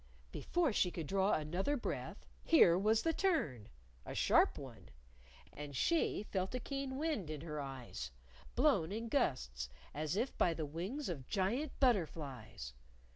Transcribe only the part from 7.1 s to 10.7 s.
in her eyes, blown in gusts, as if by the